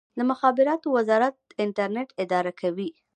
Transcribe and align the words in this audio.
د 0.17 0.19
مخابراتو 0.31 0.87
وزارت 0.97 1.35
انټرنیټ 1.63 2.09
اداره 2.23 2.51
کوي 2.61 2.89